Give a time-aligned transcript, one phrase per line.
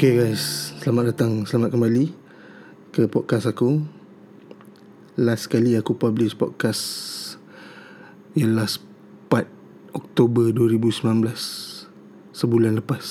[0.00, 2.08] Okay guys, selamat datang, selamat kembali
[2.88, 3.84] ke podcast aku.
[5.20, 6.80] Last kali aku publish podcast
[8.32, 8.80] last
[9.28, 9.44] part
[9.92, 11.36] Oktober 2019,
[12.32, 13.04] sebulan lepas.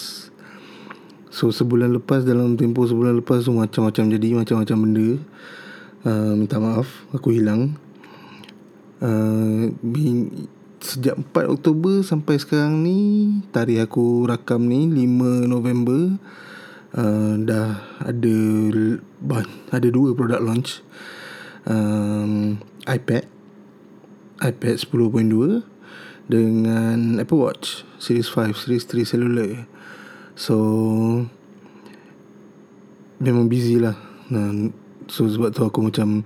[1.30, 5.10] So sebulan lepas dalam tempoh sebulan lepas tu macam-macam jadi macam-macam benda.
[6.10, 7.78] Uh, minta maaf, aku hilang.
[8.98, 9.78] Uh,
[10.82, 12.98] sejak 4 Oktober sampai sekarang ni
[13.54, 16.18] tarikh aku rakam ni 5 November
[16.96, 18.38] uh, dah ada
[19.70, 20.82] ada dua produk launch.
[21.70, 23.28] Um, iPad
[24.40, 25.68] iPad 10.2
[26.32, 29.68] dengan Apple Watch Series 5 Series 3 cellular.
[30.40, 30.56] So
[33.20, 34.00] memang busy lah.
[34.32, 34.72] Nah,
[35.12, 36.24] so sebab tu aku macam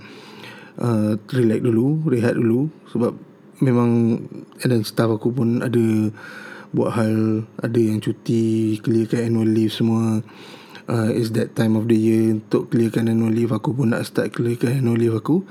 [0.77, 2.69] uh, relax dulu rehat dulu.
[2.93, 3.17] Sebab
[3.65, 4.21] memang
[4.61, 6.13] dan staff aku pun ada
[6.73, 10.25] buat hal ada yang cuti clearkan annual leave semua.
[10.83, 14.35] Uh, is that time of the year untuk clearkan annual leave aku pun nak start
[14.35, 15.45] clearkan annual leave aku.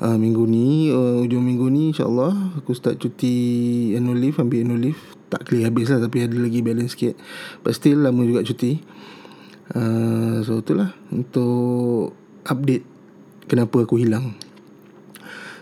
[0.00, 4.80] Uh, minggu ni uh, ujung minggu ni insyaallah aku start cuti annual leave ambil annual
[4.80, 5.02] leave.
[5.28, 7.18] Tak clear habis lah tapi ada lagi balance sikit.
[7.60, 8.80] But still lama juga cuti.
[9.70, 12.16] Uh, so itulah untuk
[12.48, 12.86] update
[13.50, 14.38] kenapa aku hilang.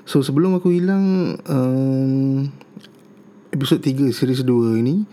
[0.09, 2.49] So sebelum aku hilang um,
[3.49, 5.09] episod 3 series 2 ini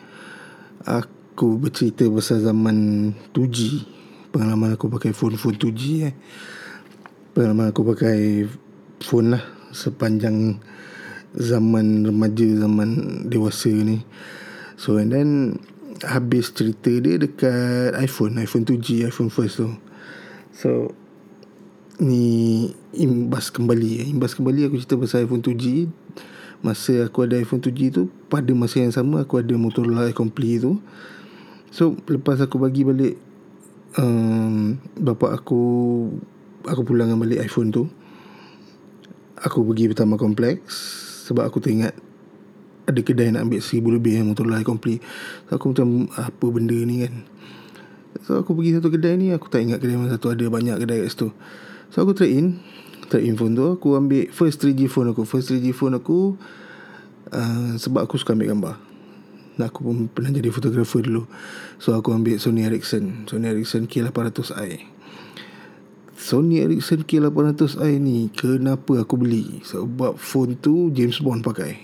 [0.84, 3.88] aku bercerita pasal zaman 2G
[4.36, 6.14] pengalaman aku pakai phone-phone 2G eh.
[7.32, 8.44] pengalaman aku pakai
[9.00, 10.60] phone lah sepanjang
[11.32, 14.04] zaman remaja zaman dewasa ni
[14.76, 15.56] so and then
[16.04, 19.72] habis cerita dia dekat iPhone iPhone 2G iPhone first tu
[20.52, 20.92] so
[22.04, 22.68] ni
[23.00, 24.08] imbas kembali eh.
[24.12, 25.88] imbas kembali aku cerita pasal iPhone 2G
[26.66, 30.82] masa aku ada iPhone 2G tu pada masa yang sama aku ada Motorola Accompli tu.
[31.70, 33.14] So lepas aku bagi balik
[34.02, 35.62] um, bapak aku
[36.66, 37.86] aku pulangkan balik iPhone tu
[39.38, 40.74] aku pergi pertama kompleks
[41.30, 41.94] sebab aku teringat
[42.86, 45.02] ada kedai nak ambil seribu lebih yang Motorola Accompli.
[45.50, 47.14] So aku macam apa benda ni kan?
[48.26, 51.06] So aku pergi satu kedai ni aku tak ingat kedai mana satu ada banyak kedai
[51.06, 51.30] kat situ.
[51.90, 52.48] So aku trade in
[53.08, 55.24] trade in phone tu aku ambil first 3G phone aku.
[55.24, 56.36] First 3G phone aku
[57.32, 58.76] uh, sebab aku suka ambil gambar.
[59.56, 61.24] Dan aku pun pernah jadi fotografer dulu.
[61.80, 63.30] So aku ambil Sony Ericsson.
[63.30, 64.96] Sony Ericsson K800i
[66.16, 69.64] Sony Ericsson K800i ni kenapa aku beli?
[69.64, 71.80] Sebab phone tu James Bond pakai.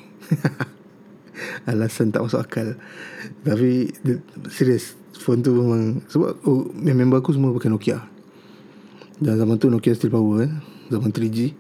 [1.70, 2.76] Alasan tak masuk akal.
[3.48, 3.92] Tapi
[4.52, 8.04] serius phone tu memang sebab oh, member aku semua pakai Nokia.
[9.22, 11.56] Dan zaman tu Nokia still power eh zaman 3G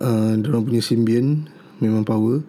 [0.00, 1.46] uh, Diorang punya Symbian
[1.82, 2.40] Memang power.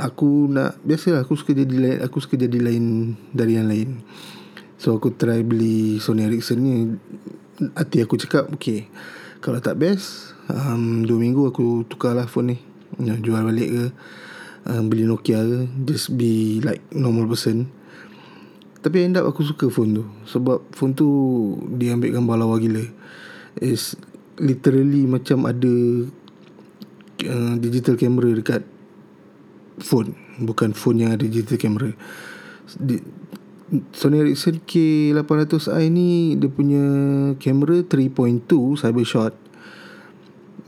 [0.00, 4.02] Aku nak Biasalah aku suka jadi lain Aku suka jadi lain Dari yang lain.
[4.76, 6.90] So aku try beli Sony Ericsson ni.
[7.78, 8.90] Hati aku cakap Okay
[9.38, 12.58] Kalau tak best um, Dua minggu aku tukar lah phone ni.
[12.98, 13.84] Jual balik ke
[14.70, 17.70] um, Beli Nokia ke Just be like Normal person.
[18.84, 20.04] Tapi end up aku suka phone tu.
[20.28, 21.08] Sebab phone tu
[21.76, 22.84] Dia ambil gambar lawa gila.
[23.62, 23.96] Is
[24.38, 25.74] literally macam ada
[27.26, 28.62] uh, digital camera dekat
[29.78, 30.14] phone.
[30.42, 31.90] Bukan phone yang ada digital camera.
[32.78, 32.98] Di,
[33.96, 36.84] Sony Ericsson K800i ni dia punya
[37.40, 39.34] kamera 3.2 cyber shot.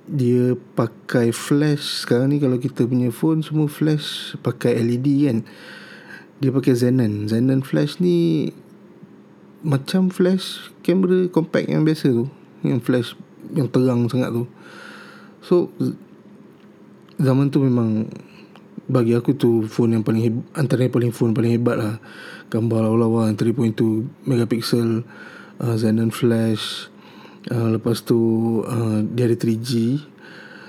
[0.06, 2.06] Dia pakai flash.
[2.06, 4.38] Sekarang ni kalau kita punya phone semua flash.
[4.40, 5.38] Pakai LED kan.
[6.38, 7.26] Dia pakai Xenon.
[7.26, 8.50] Xenon flash ni
[9.66, 12.26] macam flash kamera compact yang biasa tu.
[12.62, 13.08] Yang flash
[13.54, 14.48] yang terang sangat tu.
[15.44, 15.70] So
[17.20, 18.10] zaman tu memang
[18.86, 21.98] bagi aku tu phone yang paling heb- antara yang paling phone paling hebat lah.
[22.46, 25.02] Gambar lawa-lawa 3.2 megapixel
[25.60, 26.94] uh, Xenon flash
[27.50, 28.18] uh, lepas tu
[28.64, 30.00] uh, dia ada 3G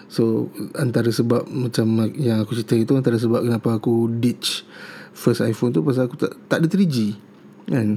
[0.08, 0.48] so
[0.80, 4.64] antara sebab macam yang aku cerita itu antara sebab kenapa aku ditch
[5.12, 6.98] first iPhone tu pasal aku tak tak ada 3G
[7.68, 7.88] kan?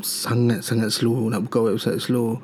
[0.00, 2.40] Sangat sangat slow nak buka website slow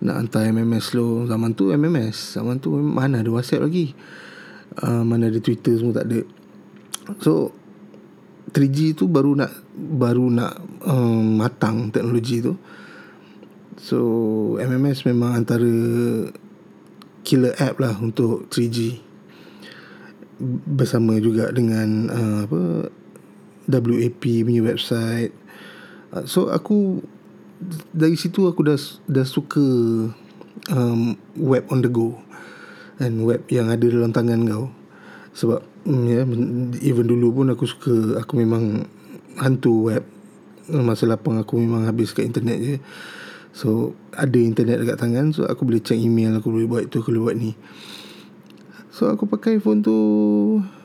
[0.00, 1.28] nak hantar MMS slow.
[1.28, 3.92] Zaman tu MMS zaman tu mana ada WhatsApp lagi.
[4.80, 6.20] Uh, mana ada Twitter semua tak ada.
[7.20, 7.52] So
[8.50, 10.52] 3G tu baru nak baru nak
[10.88, 12.56] um, matang teknologi tu.
[13.80, 13.98] So
[14.60, 15.68] MMS memang antara
[17.24, 19.00] killer app lah untuk 3G
[20.64, 22.60] bersama juga dengan uh, apa
[23.70, 25.32] WAP punya website.
[26.10, 27.04] Uh, so aku
[27.92, 29.60] dari situ aku dah dah suka
[30.72, 31.00] um,
[31.36, 32.16] web on the go.
[33.00, 34.68] Dan web yang ada dalam tangan kau.
[35.32, 36.24] Sebab mm, ya yeah,
[36.84, 38.88] even dulu pun aku suka aku memang
[39.40, 40.04] hantu web.
[40.70, 42.76] Masa lapang aku memang habis kat internet je.
[43.50, 47.10] So ada internet dekat tangan So aku boleh check email Aku boleh buat tu Aku
[47.10, 47.58] boleh buat ni.
[48.94, 49.96] So aku pakai phone tu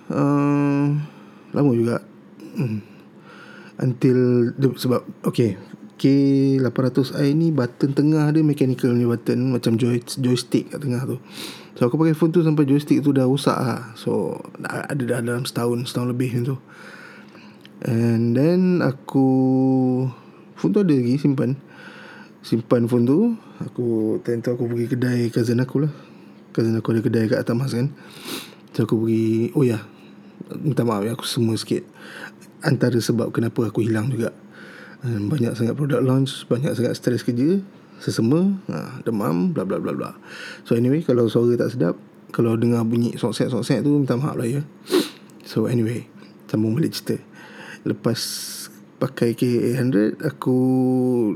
[0.10, 0.86] uh,
[1.54, 2.01] Lama juga.
[2.57, 2.81] Hmm.
[3.77, 10.84] Until Sebab Okay K800i ni Button tengah dia Mechanical ni button Macam joy, joystick kat
[10.84, 11.18] tengah tu.
[11.80, 13.96] So aku pakai phone tu Sampai joystick tu dah rosak lah.
[13.96, 16.60] So Ada dah dalam setahun Setahun lebih tu.
[17.88, 19.28] And then Aku
[20.56, 21.60] Phone tu ada lagi simpan.
[22.40, 23.20] Simpan phone tu
[23.60, 25.92] aku tentu aku pergi kedai cousin aku lah.
[26.56, 27.92] Cousin aku ada kedai kat Atamas kan.
[28.72, 29.84] So aku pergi oh ya
[30.62, 31.84] minta maaf ya aku semua sikit.
[32.64, 34.32] Antara sebab kenapa aku hilang juga
[35.04, 37.60] banyak sangat produk launch banyak sangat stres kerja
[38.00, 40.12] sesama ha, demam bla bla bla bla.
[40.68, 41.96] So anyway kalau suara tak sedap
[42.36, 44.62] kalau dengar bunyi soksek soksek tu minta maaf lah ya.
[45.48, 46.08] So anyway
[46.52, 47.20] sambung balik cerita.
[47.86, 48.20] Lepas
[48.98, 50.58] pakai K800 aku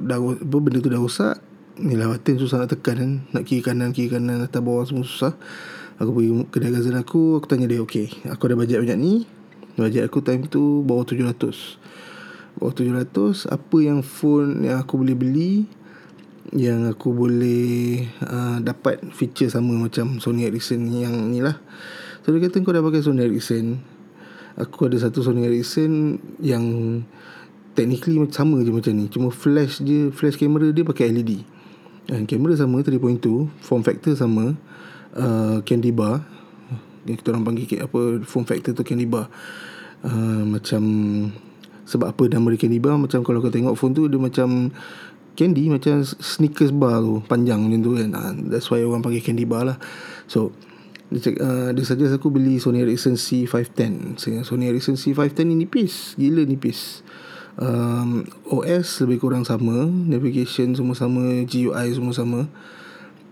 [0.04, 1.40] dah apa benda tu dah rosak.
[1.80, 3.12] Ni batin susah nak tekan kan.
[3.32, 5.34] Nak kiri kanan kiri kanan atas bawah semua susah.
[6.00, 9.14] Aku pergi kedai cousin aku aku tanya dia okay aku ada bajet banyak ni?
[9.76, 11.36] Bajet aku time tu bawah 700
[12.58, 15.54] bawah 700 apa yang phone yang aku boleh beli
[16.50, 21.62] yang aku boleh uh, dapat feature sama macam Sony Ericsson yang ni lah.
[22.26, 23.78] So dia kata kau dah pakai Sony Ericsson.
[24.58, 26.66] Aku ada satu Sony Ericsson yang
[27.78, 29.06] technically sama je macam ni.
[29.14, 31.46] Cuma flash je flash camera dia pakai LED
[32.10, 33.22] dan kamera sama 3.2
[33.62, 34.58] form factor sama.
[35.14, 36.26] Uh, candy bar.
[37.06, 39.30] Yang kita orang panggil apa form factor tu candy bar.
[40.02, 40.82] Uh, macam
[41.90, 44.70] sebab apa nama dia candy bar macam kalau kau tengok phone tu dia macam
[45.34, 48.10] candy macam sneakers bar tu panjang macam tu kan.
[48.14, 49.82] Uh, that's why orang panggil candy bar lah.
[50.30, 50.54] So
[51.10, 54.14] dia, cakap, uh, dia saja aku beli Sony Ericsson C510
[54.46, 57.02] Sony Ericsson C510 ni nipis gila nipis
[57.60, 59.86] um, OS lebih kurang sama.
[59.86, 61.44] Navigation semua sama.
[61.46, 62.40] GUI semua sama.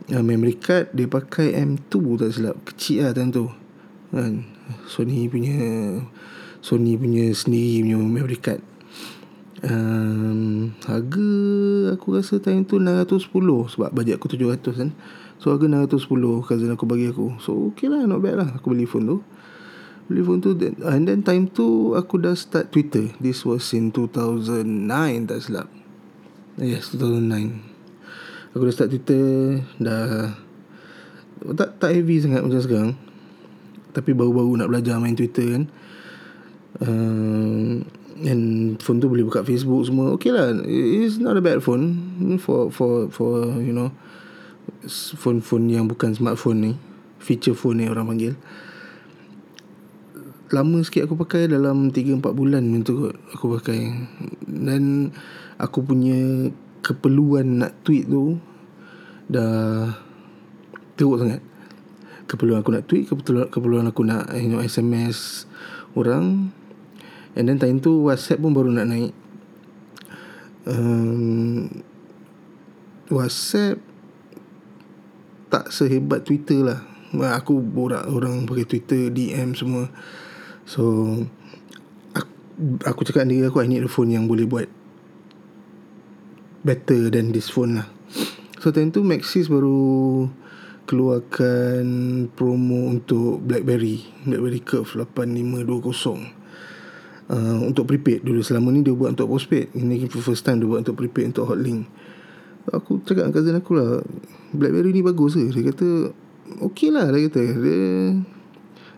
[0.07, 2.55] Uh, Memory card Dia pakai M2 tak silap.
[2.67, 3.45] Kecil lah time tu.
[4.11, 4.43] Kan?
[4.87, 5.55] Sony punya
[6.61, 8.61] Sony punya sendiri punya memory card.
[9.65, 11.33] Um, Harga
[11.97, 13.33] Aku rasa time tu 610
[13.73, 14.89] Sebab bajet aku 700 kan.
[15.41, 17.41] So harga 610 Cousin aku bagi aku.
[17.41, 19.17] So okay lah not bad lah Aku beli phone tu.
[20.07, 20.53] Beli phone tu
[20.85, 23.09] and then time tu aku dah start Twitter.
[23.17, 24.85] This was in 2009
[25.25, 25.67] tak silap.
[26.61, 27.77] Yes 2009
[28.55, 30.33] aku dah start Twitter dah
[31.53, 32.91] tak tak heavy sangat macam sekarang.
[33.93, 35.63] Tapi baru-baru nak belajar main Twitter kan
[36.81, 37.85] um,
[38.25, 40.13] and phone tu boleh buka Facebook semua.
[40.17, 41.97] Okay lah it's not a bad phone.
[42.41, 43.93] For for for you know
[45.17, 46.71] phone-phone yang bukan smartphone ni
[47.19, 48.33] feature phone ni orang panggil.
[50.47, 53.79] Lama sikit aku pakai dalam 3 4 bulan untuk aku pakai.
[54.47, 55.11] Dan
[55.59, 56.47] aku punya
[56.79, 58.39] keperluan nak tweet tu
[59.27, 59.91] dah
[60.95, 61.43] teruk sangat.
[62.27, 63.07] Keperluan aku nak tweet
[63.51, 65.47] keperluan aku nak you know, SMS
[65.95, 66.55] orang
[67.37, 69.13] and then time tu WhatsApp pun baru nak naik.
[70.65, 71.69] Um,
[73.13, 73.77] WhatsApp
[75.53, 76.81] tak sehebat Twitter lah.
[77.37, 79.87] Aku borak orang pakai Twitter DM semua.
[80.65, 80.81] So
[82.17, 82.33] aku,
[82.83, 84.67] aku cakap dengan diri aku I need a phone yang boleh buat
[86.67, 87.87] Better than this phone lah.
[88.59, 90.27] So time tu Maxis baru
[90.87, 91.87] Keluarkan
[92.31, 94.07] promo untuk Blackberry.
[94.23, 96.36] Blackberry Curve 8520
[97.31, 98.41] uh, Untuk prepaid dulu.
[98.43, 99.71] Selama ni dia buat untuk postpaid.
[99.75, 101.87] Ini first time dia buat untuk prepaid Untuk hotlink.
[102.67, 104.03] Aku cakap dengan cousin aku lah
[104.51, 105.47] Blackberry ni bagus ke?
[105.55, 106.11] Dia kata
[106.67, 107.41] Okay lah Dia kata.
[107.63, 107.79] Dia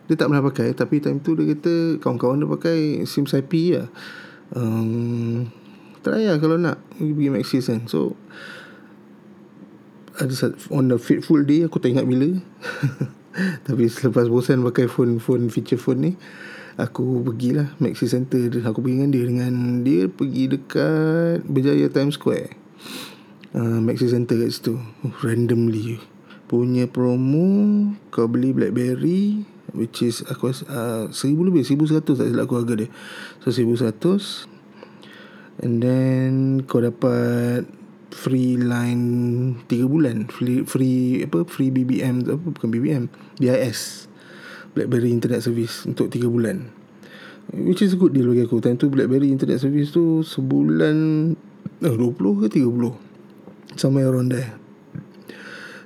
[0.09, 3.87] dia tak pernah pakai Tapi time tu dia kata Kawan-kawan dia pakai SIM IP lah.
[4.57, 5.45] Um,
[6.01, 7.85] Try lah kalau nak Pergi Maxis kan.
[7.85, 8.17] So
[10.17, 10.33] ada
[10.73, 12.25] On the fateful day Aku tak ingat bila.
[13.69, 16.11] Tapi selepas bosan Pakai phone phone Feature phone ni
[16.79, 19.23] Aku pergilah Maxis Center Aku pergi dengan dia.
[19.27, 22.55] Dengan dia Pergi dekat Berjaya Times Square.
[23.51, 24.79] Uh, Maxis Center kat situ.
[25.19, 25.99] Randomly.
[26.47, 29.43] Punya promo Kau beli Blackberry
[29.75, 31.67] Which is aku uh, Seribu lebih.
[31.67, 32.89] Seribu seratus tak silap aku harga dia.
[33.43, 34.47] So seribu seratus.
[35.59, 37.67] And then Kau dapat
[38.15, 39.05] Free line
[39.67, 40.31] Tiga bulan.
[40.31, 44.08] Free Free Apa Free BBM apa, Bukan BBM BIS
[44.79, 46.71] Blackberry Internet Service Untuk tiga bulan.
[47.51, 48.63] Which is good deal bagi aku.
[48.63, 50.95] Time tu Blackberry Internet Service tu Sebulan
[51.83, 54.55] eh, 20 ke 30 Somewhere around there.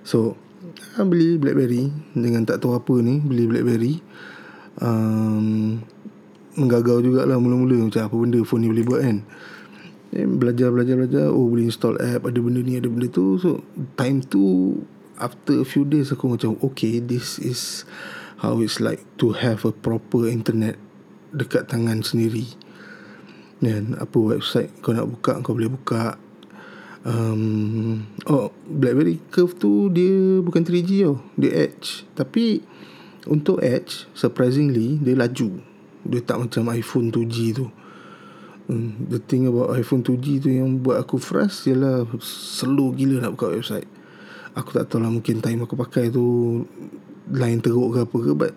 [0.06, 0.38] So
[0.94, 1.90] ha, beli BlackBerry.
[2.14, 3.98] Dengan tak tahu apa ni beli BlackBerry.
[4.78, 5.82] Um,
[6.54, 9.18] menggagau jugalah mula-mula macam apa benda phone ni boleh buat kan.
[10.14, 11.26] Belajar belajar belajar.
[11.34, 12.30] Oh boleh install app.
[12.30, 13.42] Ada benda ni ada benda tu.
[13.42, 13.66] So
[13.98, 14.78] time tu
[15.18, 17.88] after a few days aku macam okay this is
[18.44, 20.76] how it's like to have a proper internet
[21.32, 22.44] dekat tangan sendiri.
[23.64, 26.20] Dan apa website kau nak buka kau boleh buka.
[27.04, 32.04] Um, oh BlackBerry Curve tu dia bukan 3G tau dia Edge.
[32.12, 32.60] Tapi
[33.32, 35.64] untuk Edge surprisingly dia laju.
[36.04, 37.72] Dia tak macam iPhone 2G tu.
[38.68, 43.40] Hmm, the thing about iPhone 2G tu yang buat aku frust ialah slow gila nak
[43.40, 43.88] buka website.
[44.54, 46.24] Aku tak tahu lah mungkin time aku pakai tu
[47.34, 48.54] line teruk ke apa ke but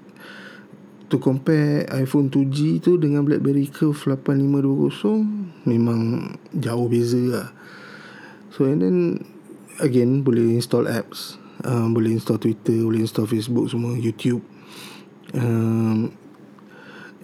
[1.06, 7.48] to compare iPhone 2G tu dengan BlackBerry Curve 8520 memang jauh beza lah.
[8.50, 8.98] So and then
[9.78, 14.42] again boleh install apps, um, boleh install Twitter, boleh install Facebook semua, YouTube.
[15.34, 16.14] Um,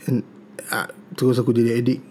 [0.06, 0.26] and,
[0.74, 2.02] uh, terus aku jadi addict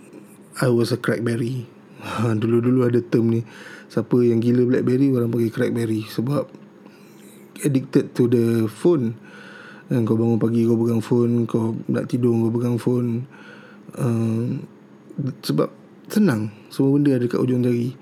[0.63, 1.67] I was a crackberry
[2.41, 3.43] Dulu-dulu ada term ni
[3.91, 6.48] Siapa yang gila blackberry Orang panggil crackberry Sebab
[7.67, 9.19] Addicted to the phone
[9.91, 13.27] Dan kau bangun pagi Kau pegang phone Kau nak tidur Kau pegang phone.
[14.00, 14.55] Uh,
[15.43, 15.81] Sebab
[16.12, 16.51] Senang.
[16.67, 17.95] Semua benda ada kat ujung jari.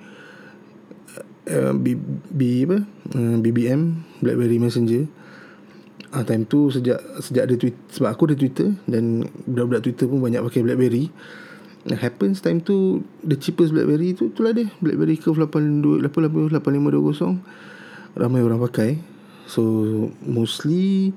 [1.46, 1.94] Uh, B,
[2.34, 2.82] B apa?
[3.14, 5.06] Uh, BBM Blackberry Messenger.
[6.10, 10.26] Ah time tu sejak sejak ada tweet sebab aku ada Twitter dan budak-budak Twitter pun
[10.26, 11.14] banyak pakai BlackBerry.
[11.90, 14.74] Happens time tu the cheapest blackberry tu itulah dia.
[14.82, 16.10] Blackberry curve 8520
[18.18, 18.98] ramai orang pakai.
[19.46, 19.62] So
[20.26, 21.14] mostly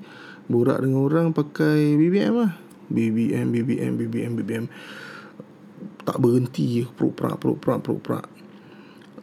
[0.47, 2.53] borak dengan orang pakai BBM lah.
[2.91, 4.65] BBM BBM BBM BBM
[6.03, 8.27] tak berhenti prak peruk prak peruk prak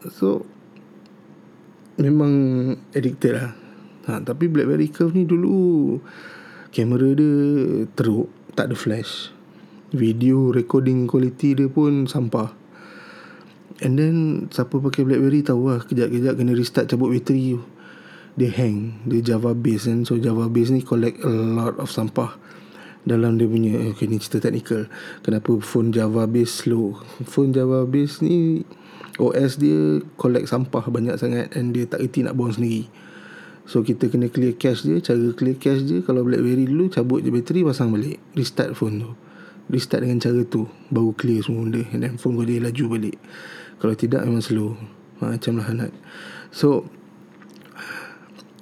[0.09, 0.49] so
[2.01, 2.33] memang
[2.97, 3.53] addicted lah.
[4.09, 6.01] Ha, tapi BlackBerry Curve ni dulu
[6.73, 7.37] kamera dia
[7.93, 9.29] teruk tak ada flash.
[9.93, 12.57] Video recording quality dia pun sampah.
[13.85, 14.17] And then
[14.49, 17.61] siapa pakai blackberry tahu lah kejap-kejap kena restart cabut bateri
[18.39, 22.39] dia hang dia java base kan so java base ni collect a lot of sampah
[23.01, 24.85] dalam dia punya okay ni cerita technical.
[25.25, 27.01] Kenapa phone java base slow?
[27.25, 28.61] Phone java base ni
[29.17, 32.93] OS dia collect sampah banyak sangat and dia tak reti nak buang sendiri.
[33.65, 35.01] So kita kena clear cache dia.
[35.01, 38.19] Cara clear cache dia Kalau Blackberry dulu Cabut je bateri Pasang balik.
[38.35, 39.11] Restart phone tu.
[39.71, 40.67] Restart dengan cara tu.
[40.91, 41.87] Baru clear semua benda.
[41.95, 43.17] And then phone kau dia laju balik.
[43.79, 44.75] Kalau tidak memang slow.
[45.21, 45.93] Ha, macam lah Hanat
[46.51, 46.91] so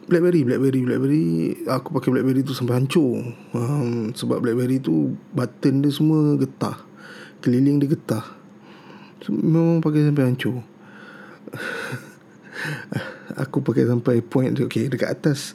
[0.08, 1.24] Blackberry Blackberry Blackberry
[1.68, 3.20] aku pakai Blackberry tu sampai hancur.
[3.52, 6.80] Um, sebab Blackberry tu button dia semua getah.
[7.44, 8.24] Keliling dia getah.
[9.20, 10.64] So, memang pakai sampai hancur.
[13.46, 15.52] Aku pakai sampai point okay dekat atas.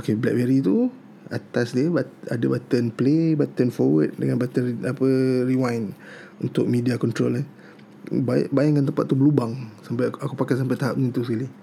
[0.00, 0.88] Okay Blackberry tu
[1.28, 1.88] atas dia
[2.28, 5.06] ada button play, button forward dengan button apa
[5.44, 5.96] rewind
[6.40, 7.46] untuk media control eh.
[8.52, 9.56] Bayangkan tempat tu berlubang.
[9.84, 11.61] Sampai aku, aku pakai sampai tahap ni tu sekali.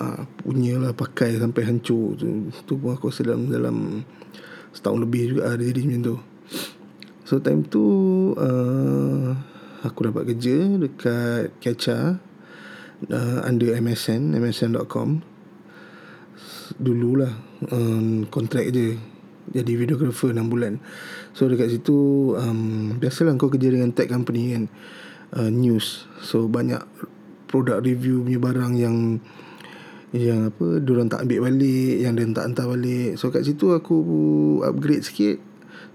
[0.00, 2.16] Ah, punyalah pakai sampai hancur.
[2.16, 3.76] Tu, tu pun aku rasa dalam, dalam
[4.72, 6.16] setahun lebih juga ada jadi macam tu.
[7.28, 7.84] So time tu
[8.36, 9.36] uh,
[9.84, 12.20] aku dapat kerja dekat Catcha
[13.08, 15.20] uh, under MSN, msn.com
[16.80, 17.36] dululah
[17.68, 18.96] um, kontrak je
[19.52, 20.80] jadi videographer 6 bulan.
[21.36, 24.64] So dekat situ um, biasalah kau kerja dengan tech company kan
[25.36, 26.08] uh, news.
[26.24, 26.80] So banyak
[27.50, 28.96] produk review punya barang yang
[30.12, 33.16] yang apa diorang tak ambil balik yang dia tak hantar balik.
[33.16, 33.96] So kat situ aku
[34.60, 35.40] upgrade sikit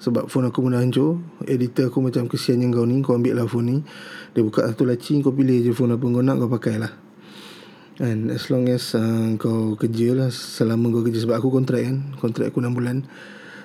[0.01, 1.21] sebab phone aku dah hancur.
[1.45, 3.77] Editor aku macam kesian yang kau ni kau ambil lah phone ni.
[4.33, 6.93] Dia buka satu laci kau pilih je phone apa kau nak kau pakai lah.
[7.97, 11.25] And as long as uh, kau kerja lah Selama kau kerja.
[11.25, 13.09] Sebab aku kontrak kan Kontrak aku 6 bulan.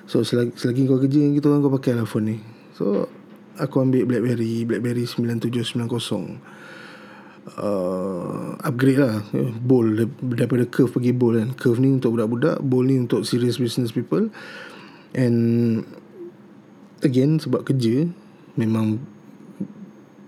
[0.08, 2.36] So selagi, selagi kau kerja gitu kan Kau pakai lah phone ni.
[2.72, 3.12] So
[3.60, 6.61] Aku ambil Blackberry Blackberry 9790
[7.58, 9.22] uh, Upgrade lah.
[9.62, 11.50] Bold Daripada Curve pergi Bold kan.
[11.54, 14.30] Curve ni untuk budak-budak Bold ni untuk serious business people.
[15.12, 15.36] And
[17.02, 18.08] Again Sebab kerja
[18.56, 19.02] Memang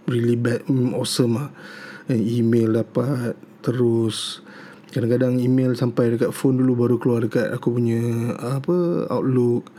[0.05, 1.51] Really bad Awesome lah.
[2.13, 3.33] Email dapat
[3.65, 4.45] terus
[4.93, 9.73] kadang-kadang email sampai dekat phone dulu baru keluar dekat aku punya apa outlook.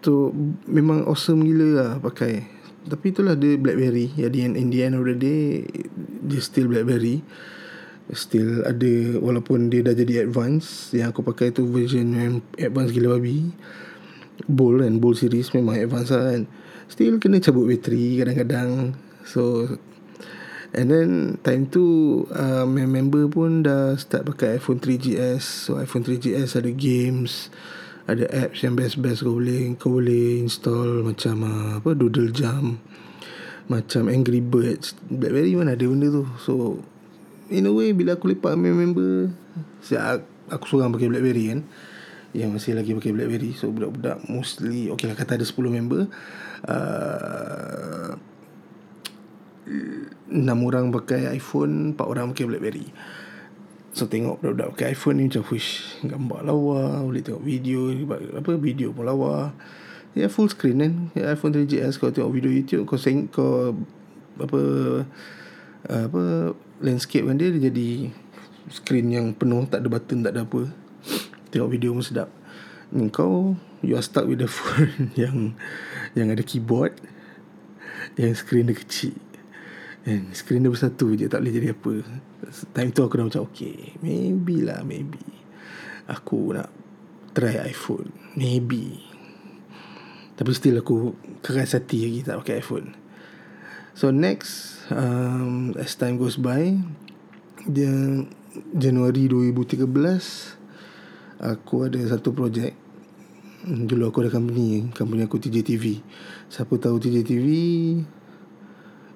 [0.00, 0.32] Tu
[0.66, 2.48] memang awesome gila lah pakai
[2.88, 4.08] tapi itulah dia blackberry.
[4.16, 5.66] Jadi in, in the end of the day
[6.24, 7.20] dia still blackberry.
[8.10, 13.20] Still ada walaupun dia dah jadi advance yang aku pakai tu version yang advance gila
[13.20, 13.52] babi.
[14.48, 16.42] Bold kan bold series memang advance lah kan.
[16.90, 18.96] Still kena cabut bateri kadang-kadang.
[19.28, 19.68] So
[20.70, 21.10] And then
[21.42, 21.82] time tu
[22.30, 27.50] uh, member pun dah start pakai iPhone 3GS So iPhone 3GS ada games
[28.08, 32.80] Ada apps yang best-best kau boleh Kau boleh install macam uh, apa Doodle Jam
[33.68, 36.24] Macam Angry Birds Blackberry mana ada benda tu.
[36.40, 36.52] So
[37.52, 39.34] In a way Bila aku lepak member
[39.84, 41.60] Siap Aku seorang pakai Blackberry kan
[42.32, 46.08] Yang masih lagi pakai Blackberry So budak-budak Mostly Okay lah kata ada 10 member
[46.68, 48.16] uh,
[50.30, 52.86] 6 orang pakai iPhone 4 orang pakai Blackberry
[53.90, 57.90] So tengok budak-budak pakai iPhone ni macam Wish Gambar lawa Boleh tengok video
[58.38, 59.50] Apa video pun lawa.
[60.14, 60.94] Ya yeah, full screen kan.
[61.14, 63.74] Ya, iPhone 3GS Kau tengok video YouTube Kau seng Kau
[64.38, 64.60] Apa
[65.90, 68.14] uh, Apa Landscape kan dia Dia jadi
[68.70, 70.70] Screen yang penuh Tak ada button Tak ada apa.
[71.50, 72.30] Tengok video pun sedap.
[72.94, 75.58] Ni kau You are stuck with the phone Yang
[76.14, 76.94] Yang ada keyboard
[78.14, 79.18] Yang screen dia kecil
[80.08, 81.92] And screen dia bersatu je Tak boleh jadi apa.
[82.72, 85.20] Time tu aku dah macam Okay Maybe lah Maybe.
[86.08, 86.72] Aku nak
[87.30, 88.10] Try iPhone.
[88.34, 88.98] Maybe.
[90.34, 91.14] Tapi still aku
[91.44, 92.96] Keras hati lagi Tak pakai iPhone.
[93.92, 96.80] So next um, As time goes by
[97.68, 98.24] Dia
[98.72, 99.84] Januari 2013
[101.40, 102.76] Aku ada satu projek.
[103.64, 106.00] Dulu aku ada company Company aku TJTV
[106.48, 107.46] Siapa tahu TJTV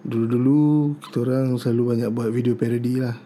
[0.04, 3.16] Dulu-dulu kita orang selalu banyak buat video parody lah.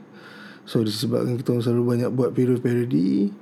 [0.63, 3.35] So disebabkan kita orang selalu banyak buat video parody,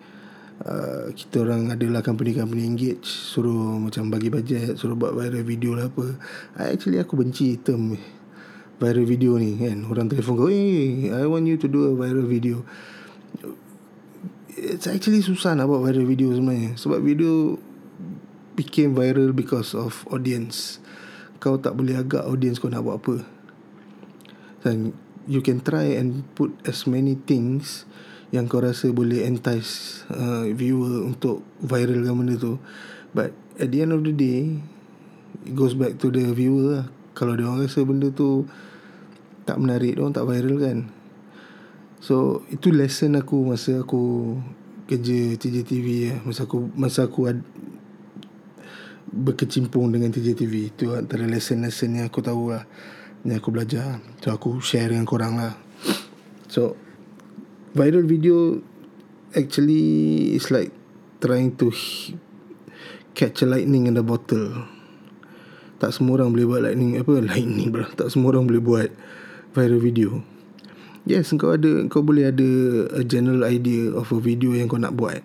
[0.64, 5.92] uh, kita orang adalah company-company engage suruh macam bagi bajet, suruh buat viral video lah
[5.92, 6.16] apa.
[6.56, 7.92] I actually aku benci term
[8.80, 9.84] viral video ni kan.
[9.84, 12.64] Orang telefon kau, "Hey, I want you to do a viral video."
[14.56, 17.60] It's actually susah nak buat viral video sebenarnya sebab video
[18.56, 20.80] became viral because of audience
[21.46, 23.22] kau tak boleh agak audience kau nak buat apa
[24.66, 24.90] dan
[25.30, 27.86] you can try and put as many things
[28.34, 32.58] yang kau rasa boleh entice uh, viewer untuk viralkan benda tu
[33.14, 33.30] but
[33.62, 34.58] at the end of the day
[35.46, 36.86] it goes back to the viewer lah.
[37.14, 38.50] kalau dia orang rasa benda tu
[39.46, 40.78] tak menarik dia tak viral kan
[42.02, 44.34] so itu lesson aku masa aku
[44.90, 46.14] kerja TJTV ya.
[46.26, 47.38] masa aku masa aku ad,
[49.06, 52.66] berkecimpung dengan TJTV itu antara lesson-lesson yang aku tahu lah
[53.22, 54.02] yang aku belajar.
[54.22, 55.54] So aku share dengan korang lah.
[56.50, 56.78] So
[57.74, 58.62] viral video
[59.34, 60.70] actually is like
[61.18, 61.70] trying to
[63.14, 64.66] catch a lightning in the bottle.
[65.76, 67.86] Tak semua orang boleh buat lightning apa lightning bro?
[67.94, 68.88] Tak semua orang boleh buat
[69.54, 70.22] viral video.
[71.06, 72.50] Yes kau ada kau boleh ada
[72.98, 75.22] a general idea of a video yang kau nak buat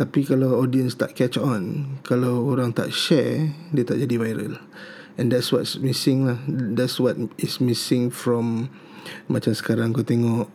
[0.00, 4.56] tapi kalau audience tak catch on Kalau orang tak share Dia tak jadi viral.
[5.20, 6.40] And that's what's missing lah.
[6.48, 8.72] That's what is missing from
[9.28, 10.48] Macam sekarang kau tengok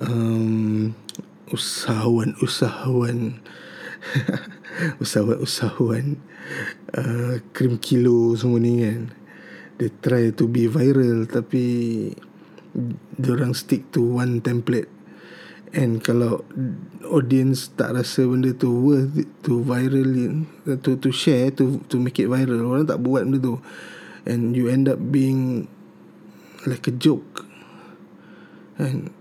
[0.00, 0.96] um,
[1.52, 3.44] Usahawan-usahawan
[4.96, 6.16] Usahawan-usahawan
[6.96, 9.12] uh, Krim kilo semua ni kan.
[9.76, 11.64] They try to be viral Tapi
[13.20, 14.99] Diorang stick to one template
[15.70, 16.42] And kalau
[17.06, 22.18] audience tak rasa benda tu worth it to viral to to share to to make
[22.18, 23.62] it viral orang tak buat benda tu.
[24.26, 25.70] And you end up being
[26.66, 27.46] like a joke.
[28.82, 29.14] And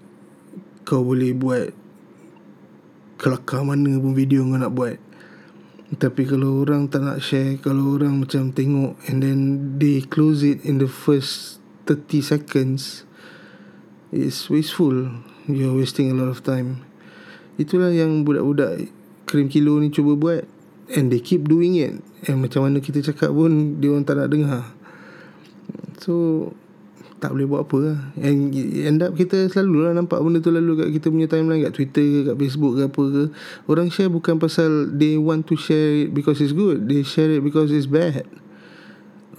[0.89, 1.69] kau boleh buat
[3.21, 4.97] kelakar mana pun video kau nak buat.
[5.89, 9.39] Tapi kalau orang tak nak share kalau orang macam tengok and then
[9.81, 11.57] they close it in the first
[11.89, 13.08] 30 seconds
[14.11, 15.09] it's wasteful.
[15.49, 16.85] You're wasting a lot of time.
[17.59, 18.87] Itulah yang budak-budak
[19.29, 20.43] Krim kilo ni cuba buat.
[20.89, 22.01] And they keep doing it.
[22.25, 24.63] And macam mana kita cakap pun Dia orang tak nak dengar.
[26.01, 26.49] So
[27.21, 27.97] Tak boleh buat apa lah.
[28.17, 31.77] And end up kita selalu lah Nampak benda tu lalu kat kita punya timeline Kat
[31.77, 33.23] Twitter ke Kat Facebook ke apa ke.
[33.69, 36.89] Orang share bukan pasal They want to share it Because it's good.
[36.89, 38.25] They share it because it's bad.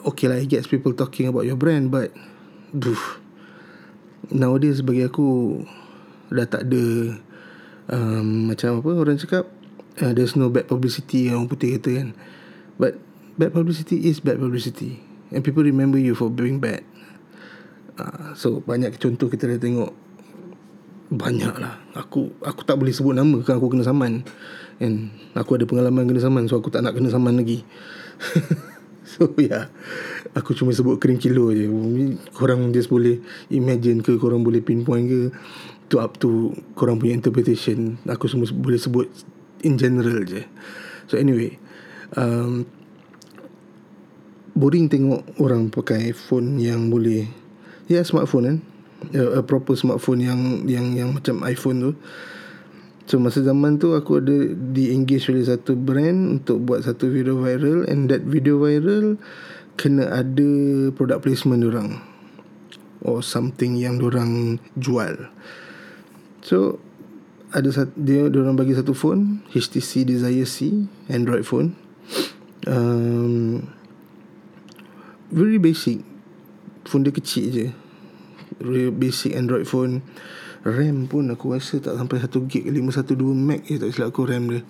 [0.07, 2.15] Okay lah It gets people talking about your brand But
[2.71, 3.20] Duh
[4.31, 5.61] Nowadays bagi aku
[6.31, 7.19] dah tak ada
[7.91, 9.51] um, macam apa orang cakap
[9.99, 12.09] uh, there's no bad publicity yang orang putih kata kan.
[12.79, 13.03] But
[13.35, 15.03] bad publicity is bad publicity
[15.35, 16.87] and people remember you for being bad.
[17.99, 19.93] Uh, so banyak contoh kita dah tengok.
[21.11, 21.83] Banyak lah.
[21.99, 24.23] Aku aku tak boleh sebut nama kan aku kena saman.
[24.79, 27.67] And aku ada pengalaman kena saman so aku tak nak kena saman lagi.
[29.11, 29.67] So yeah
[30.35, 31.67] aku cuma sebut kering kilo je.
[32.35, 33.19] Korang just boleh
[33.51, 35.21] imagine ke korang boleh pinpoint ke
[35.91, 37.99] to up to korang punya interpretation.
[38.07, 39.07] Aku semua boleh sebut
[39.67, 40.47] in general je.
[41.11, 41.59] So anyway
[42.15, 42.67] um,
[44.55, 47.27] boring tengok orang pakai phone yang boleh
[47.91, 48.59] ya yeah, smartphone kan?
[49.17, 51.93] A, a proper smartphone yang yang yang macam iPhone tu.
[53.11, 57.43] So masa zaman tu aku ada di engage oleh satu brand untuk buat satu video
[57.43, 59.19] viral and that video viral
[59.81, 60.51] kena ada
[60.93, 62.05] product placement orang
[63.01, 65.33] or something yang orang jual.
[66.45, 66.85] So
[67.57, 71.73] ada satu, dia orang bagi satu phone HTC Desire C Android phone.
[72.69, 73.65] Um,
[75.33, 76.05] very basic.
[76.85, 77.67] Phone dia kecil je.
[78.61, 80.05] Very basic Android phone.
[80.61, 84.53] RAM pun aku rasa tak sampai 1 gig 512 meg je tak silap aku RAM
[84.53, 84.61] dia.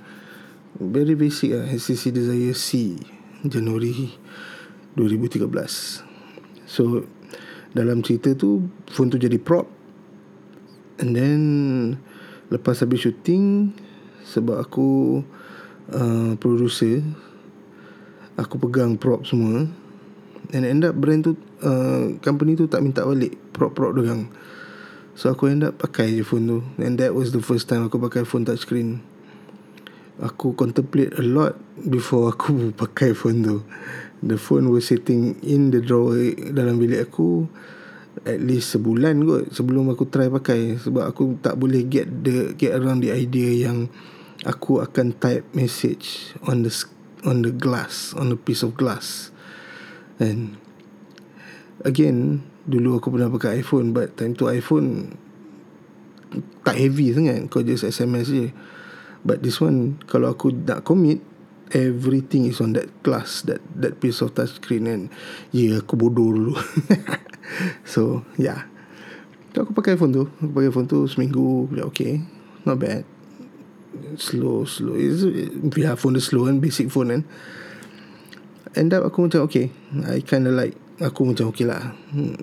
[0.79, 2.95] Very basic lah HTC Desire C
[3.43, 4.15] Januari
[4.99, 6.07] 2013
[6.71, 7.03] so
[7.71, 9.67] dalam cerita tu phone tu jadi prop.
[11.01, 11.41] And then
[12.53, 13.73] lepas habis shooting
[14.27, 15.23] sebab aku
[15.95, 17.01] uh, producer
[18.37, 19.71] aku pegang prop semua.
[20.51, 24.19] And end up brand tu uh, company tu tak minta balik prop-prop dia
[25.15, 26.59] so aku end up pakai je phone tu.
[26.81, 29.05] And that was the first time aku pakai phone touchscreen.
[30.21, 33.59] Aku contemplate a lot before aku pakai phone tu.
[34.21, 36.17] The phone was sitting in the drawer
[36.53, 37.49] dalam bilik aku
[38.27, 40.77] at least sebulan kot sebelum aku try pakai.
[40.77, 43.89] Sebab aku tak boleh get the get around the idea yang
[44.45, 46.73] aku akan type message on the
[47.25, 49.33] on the glass on a piece of glass.
[50.21, 50.61] And
[51.81, 55.17] Again Dulu aku pernah pakai iPhone But time tu iPhone
[56.61, 57.49] Tak heavy sangat.
[57.49, 58.53] Kau just SMS je.
[59.25, 61.25] But this one Kalau aku nak commit
[61.71, 65.03] Everything is on that glass That that piece of touch screen And
[65.55, 66.55] Yeah aku bodoh dulu.
[67.93, 68.67] So Yeah.
[69.51, 70.31] So, Aku pakai phone tu.
[70.39, 72.23] Aku pakai phone tu Seminggu Okay
[72.63, 73.03] Not bad.
[74.19, 74.95] Slow Slow.
[74.95, 75.23] It's,
[75.75, 77.23] Yeah phone tu slow kan Basic phone kan
[78.75, 79.71] end up aku macam okay
[80.07, 81.97] I kind of like aku macam okay lah.
[82.13, 82.37] Hmm,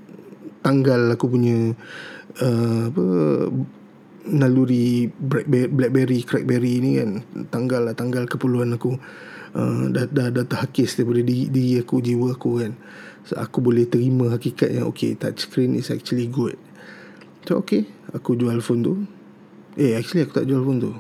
[0.66, 1.78] tanggal aku punya
[2.42, 3.06] uh, apa
[4.30, 8.96] naluri blackberry, crackberry ni kan tanggal lah tanggal keperluan aku.
[9.58, 12.78] Uh, dah, dah, dah terhakis daripada diri, diri aku jiwa aku kan.
[13.26, 16.60] So, aku boleh terima hakikat yang okay touch screen is actually good.
[17.48, 18.94] So okay aku jual phone tu.
[19.80, 20.92] Eh actually aku tak jual phone tu.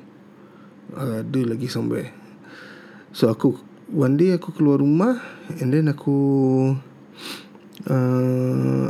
[0.95, 2.15] Ada lagi somewhere.
[3.11, 3.59] So aku
[3.91, 5.19] one day aku keluar rumah
[5.59, 6.15] and then aku
[7.91, 8.87] uh,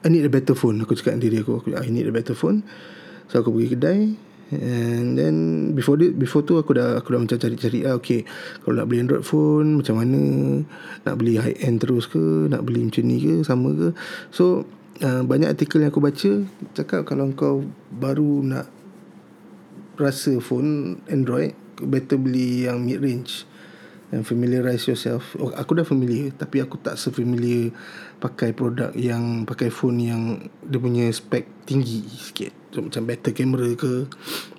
[0.00, 0.80] I need a better phone.
[0.88, 2.64] Aku cakap dengan diri aku I need a better phone
[3.26, 4.00] so aku pergi kedai
[4.54, 5.36] and then
[5.74, 8.22] before it, before tu aku dah aku dah macam cari-cari ah okay
[8.62, 10.20] kalau nak beli Android phone macam mana?
[11.02, 12.46] Nak beli high end terus ke?
[12.46, 13.42] Nak beli macam ni ke?
[13.42, 13.88] Sama ke?
[14.30, 14.70] So
[15.02, 16.46] uh, banyak artikel yang aku baca
[16.78, 18.66] cakap kalau kau baru nak
[19.98, 23.48] rasa phone Android better beli yang mid range
[24.14, 25.34] and familiarize yourself.
[25.40, 27.74] Oh, aku dah familiar tapi aku tak se-familiar
[28.22, 30.22] pakai produk yang pakai phone yang
[30.62, 32.52] dia punya spek tinggi sikit.
[32.70, 34.06] So, macam better camera ke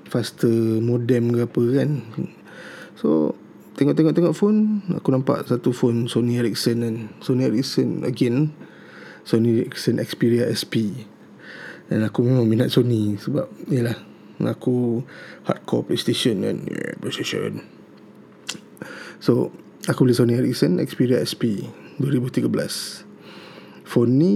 [0.07, 1.89] faster modem ke apa kan.
[2.97, 3.37] So
[3.77, 6.95] tengok-tengok-tengok phone aku nampak satu phone Sony Ericsson kan.
[7.21, 8.55] Sony Ericsson again
[9.27, 11.05] Sony Ericsson Xperia SP
[11.87, 13.95] dan aku memang minat Sony sebab yalah
[14.41, 15.05] aku
[15.45, 16.57] hardcore PlayStation kan.
[16.65, 17.76] Yeah, PlayStation
[19.19, 19.51] So
[19.87, 21.63] Aku beli Sony Ericsson Xperia SP
[22.03, 22.47] 2013
[23.87, 24.33] Phone ni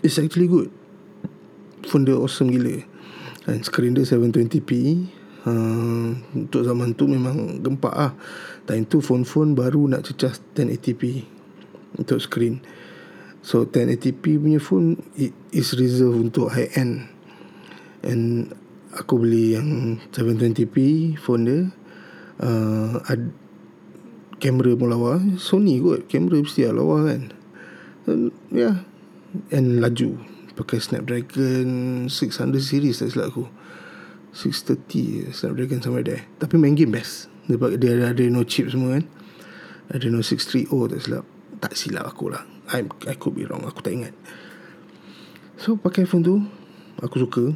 [0.00, 0.72] It's actually good.
[1.84, 2.80] Phone dia awesome gila.
[3.44, 4.70] And screen dia 720p
[5.44, 8.12] uh, Untuk zaman tu memang gempak lah
[8.64, 11.02] Time tu phone-phone baru nak cecah 1080p
[12.00, 12.64] Untuk screen.
[13.44, 17.12] So 1080p punya phone It is reserved untuk high end
[18.00, 18.56] And
[18.96, 20.76] Aku beli yang 720p
[21.20, 21.60] phone dia
[22.42, 23.32] uh, ad,
[24.40, 25.12] kamera pun lawa.
[25.40, 27.22] Sony kot kamera mesti lah lawa kan.
[28.06, 28.16] Ya.
[28.52, 28.76] Yeah.
[29.52, 30.16] and laju.
[30.56, 33.44] Pakai Snapdragon 600 series tak silap aku.
[34.32, 36.24] 630 Snapdragon sampai there.
[36.40, 37.28] Tapi main game best.
[37.44, 39.04] Dia, dia ada, ada no chip semua kan.
[39.92, 41.24] Ada no 630 tak silap.
[41.60, 42.44] Tak silap aku lah.
[42.72, 43.68] I, I could be wrong.
[43.68, 44.16] Aku tak ingat.
[45.60, 46.40] So pakai phone tu.
[47.04, 47.52] Aku suka.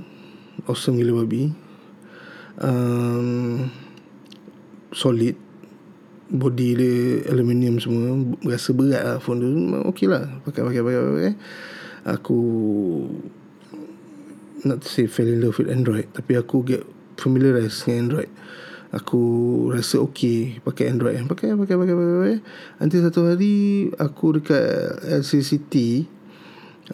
[0.68, 1.56] Awesome gila babi.
[2.60, 3.72] Um,
[4.94, 5.36] solid.
[6.30, 8.14] Body dia aluminium semua
[8.46, 9.50] rasa berat lah phone tu
[9.90, 10.30] okey lah.
[10.46, 11.32] Pakai pakai pakai pakai
[12.06, 12.40] aku
[14.62, 16.86] not to say fell in love with android tapi aku get
[17.18, 18.30] familiarized dengan android.
[18.94, 19.22] Aku
[19.74, 21.18] rasa okey pakai android.
[21.26, 22.38] Pakai pakai pakai pakai, pakai.
[22.78, 24.66] nanti satu hari aku dekat
[25.22, 25.74] LCCT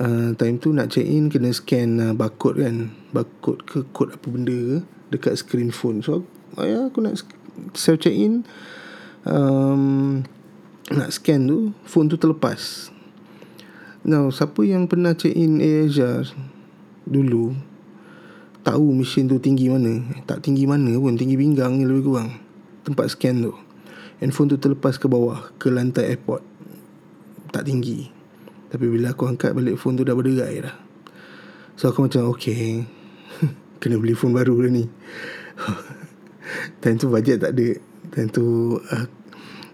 [0.00, 2.88] uh, time tu nak check in kena scan uh, barcode kan.
[3.12, 4.76] Barcode ke kod apa benda ke
[5.12, 6.00] dekat screen phone.
[6.00, 6.24] So
[6.56, 7.20] ayah aku nak
[7.76, 8.46] self check in
[9.26, 10.22] um,
[10.92, 12.90] nak scan tu phone tu terlepas.
[14.06, 16.22] Now siapa yang pernah check in Asia
[17.06, 17.54] dulu
[18.62, 20.02] tahu mesin tu tinggi mana.
[20.26, 22.30] Tak tinggi mana pun tinggi pinggang lebih kurang
[22.86, 23.54] tempat scan tu.
[24.22, 26.40] Handphone tu terlepas ke bawah ke lantai airport
[27.50, 28.10] tak tinggi.
[28.70, 30.76] Tapi bila aku angkat balik phone tu dah berderai dah.
[31.76, 32.88] So aku macam okay
[33.84, 34.84] Kena beli phone baru dah ni
[36.82, 37.68] Time tu budget tak ada.
[38.14, 39.06] Time tu uh,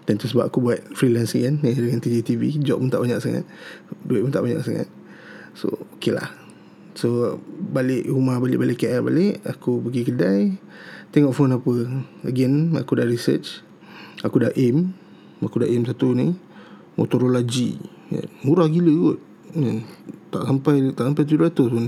[0.03, 3.45] Time tu sebab aku buat freelance kan Dengan TJTV Job pun tak banyak sangat.
[4.03, 4.87] Duit pun tak banyak sangat.
[5.53, 6.33] So okay lah.
[6.93, 10.41] So balik rumah balik-balik KL balik Aku pergi kedai
[11.13, 11.73] Tengok phone apa.
[12.25, 13.61] Again aku dah research.
[14.25, 14.97] Aku dah aim.
[15.45, 16.33] Aku dah aim satu ni.
[16.97, 17.77] Motorola G.
[18.09, 19.19] Ya, Murah gila kot.
[19.53, 19.71] Ya,
[20.33, 21.85] Tak sampai Tak sampai 700 pun.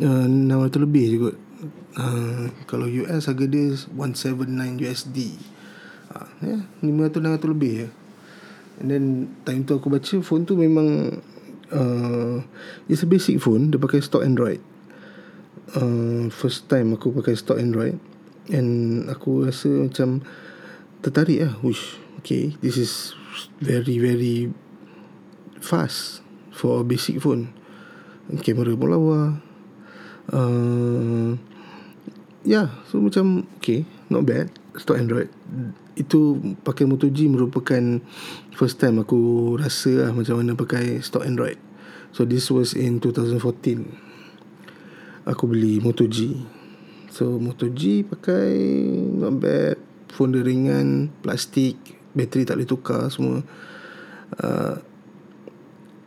[0.00, 1.36] Uh, 600 lebih je kot
[1.98, 5.18] uh, Kalau US harga dia 179 USD
[6.12, 7.88] uh, ya, 500-600 lebih je
[8.80, 9.04] And then
[9.44, 11.20] Time tu aku baca Phone tu memang
[11.72, 12.36] uh,
[12.88, 13.70] It's a basic phone.
[13.70, 14.60] Dia pakai stock Android.
[15.76, 18.00] Uh, First time aku pakai stock Android.
[18.48, 20.24] And aku rasa macam
[21.04, 21.54] Tertarik lah.
[21.60, 23.14] Wish Okay This is
[23.60, 24.50] Very very
[25.62, 27.54] Fast For a basic phone.
[28.32, 29.20] Kamera pun lawa.
[30.30, 31.36] Uh,
[32.42, 34.50] Yeah So macam Okay Not bad.
[34.76, 35.30] Stock Android.
[35.94, 38.00] Itu Pakai Moto G merupakan
[38.54, 41.56] First time aku Rasa lah Macam mana pakai Stock Android.
[42.12, 46.42] So this was in 2014 Aku beli Moto G.
[47.14, 48.58] So Moto G pakai
[49.16, 49.78] Not bad.
[50.12, 51.78] Phone dia ringan Plastik
[52.12, 53.40] Bateri tak boleh tukar Semua.
[54.36, 54.76] Uh,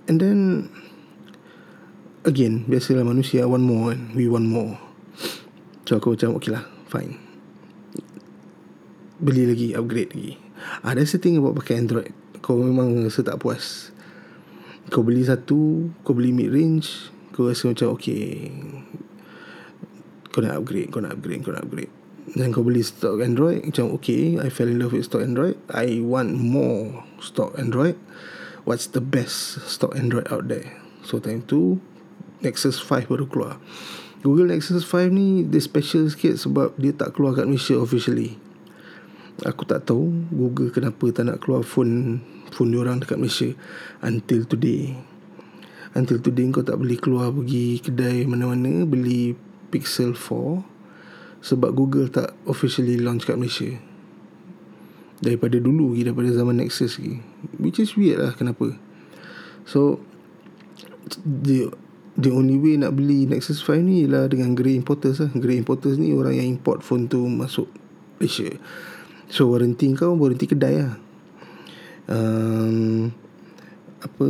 [0.05, 0.69] And then
[2.27, 4.84] Again Biasalah manusia One more We want more
[5.85, 7.13] So aku macam Okay lah Fine.
[9.21, 10.33] Beli lagi Upgrade lagi.
[10.81, 12.09] Ada ah, setting about pakai Android.
[12.41, 13.93] Kau memang rasa tak puas.
[14.89, 18.53] Kau beli satu Kau beli mid range Kau rasa macam okay
[20.29, 21.93] Kau nak upgrade Kau nak upgrade Kau nak upgrade.
[22.33, 25.57] Dan kau beli stock Android Macam okay I fell in love with stock Android.
[25.69, 27.97] I want more stock Android.
[28.65, 30.73] What's the best stock Android out there?
[31.05, 31.77] So time tu
[32.41, 33.61] Nexus 5 baru keluar
[34.25, 38.33] Google Nexus 5 ni Dia special sikit Sebab dia tak keluar kat Malaysia officially.
[39.45, 43.53] Aku tak tahu Google kenapa tak nak keluar phone Phone diorang dekat Malaysia
[44.01, 44.97] Until today.
[45.93, 49.37] Until today kau tak boleh keluar Pergi kedai mana-mana Beli
[49.69, 50.73] Pixel 4
[51.45, 53.69] sebab Google tak officially launch kat Malaysia.
[55.21, 57.21] Daripada dulu lagi Daripada zaman Nexus lagi.
[57.61, 58.73] Which is weird lah kenapa.
[59.69, 60.01] So
[61.21, 61.69] The
[62.15, 65.31] The only way nak beli Nexus 5 ni Ialah dengan grey importers lah.
[65.35, 67.67] Grey importers ni Orang yang import phone tu Masuk
[68.15, 68.55] Malaysia.
[69.27, 70.95] So warranty kau Warranty kedai lah.
[72.07, 73.11] Um,
[73.99, 74.27] Apa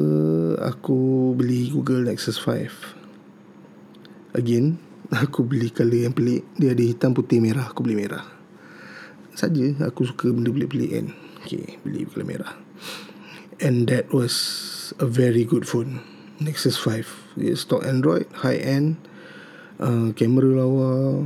[0.74, 4.82] Aku beli Google Nexus 5 Again
[5.24, 6.41] Aku beli color yang pelik.
[6.58, 8.26] Dia ada hitam putih merah Aku beli merah.
[9.38, 11.08] Saja Aku suka benda pelik-pelik kan.
[11.45, 12.54] Okay Beli color merah.
[13.62, 14.34] And that was
[14.98, 19.00] A very good phone Nexus 5 Dia stock Android High end
[19.80, 21.24] uh, Kamera lawa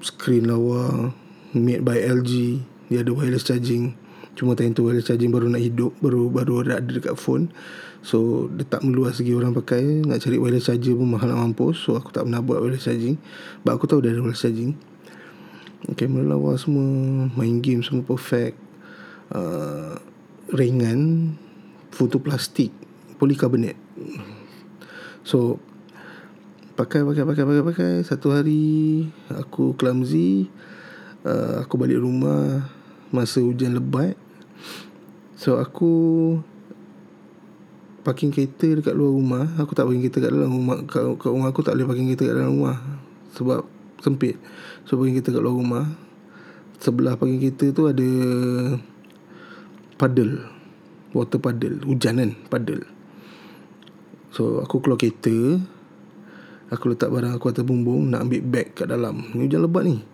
[0.00, 1.12] Screen lawa
[1.52, 3.98] Made by LG Dia ada wireless charging.
[4.36, 7.50] Cuma time tu wireless charging baru nak hidup Baru baru ada dekat phone.
[8.04, 10.06] So dia tak meluas lagi orang pakai.
[10.06, 11.82] Nak cari wireless charger pun mahal nak mampus.
[11.82, 13.18] So aku tak pernah buat wireless charging.
[13.66, 14.78] But aku tahu dia ada wireless charging.
[15.98, 16.86] Kamera lawa semua
[17.34, 18.54] Main game semua perfect.
[19.34, 19.98] Uh,
[20.54, 21.34] Ringan
[21.90, 22.70] Foto plastik
[23.16, 23.78] Polycarbonate
[25.24, 25.58] So
[26.76, 27.92] Pakai, pakai, pakai, pakai, pakai.
[28.04, 30.52] Satu hari Aku clumsy.
[31.24, 32.68] Uh, Aku balik rumah
[33.08, 34.12] Masa hujan lebat.
[35.40, 35.92] So aku
[38.04, 39.44] Parking kereta dekat luar rumah.
[39.56, 42.28] Aku tak parking kereta kat dalam rumah kat, kat rumah aku tak boleh parking kereta
[42.28, 42.76] kat dalam rumah
[43.34, 43.64] Sebab
[44.04, 44.36] sempit.
[44.84, 45.84] So parking kereta kat luar rumah.
[46.76, 48.10] Sebelah parking kereta tu ada
[49.96, 50.44] Paddle.
[51.16, 51.80] Water paddle.
[51.88, 52.95] Hujan kan Paddle
[54.36, 55.32] So aku keluar kereta.
[56.68, 59.32] Aku letak barang aku atas bumbung Nak ambil bag kat dalam.
[59.32, 60.04] Ni hujan lebat ni.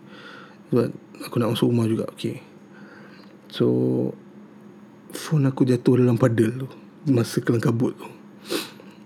[0.71, 0.95] Sebab
[1.27, 2.07] aku nak masuk rumah juga.
[2.15, 2.39] Okay.
[3.51, 3.67] So
[5.11, 6.69] Phone aku jatuh dalam paddle tu.
[7.11, 8.07] Masa kelang kabut tu.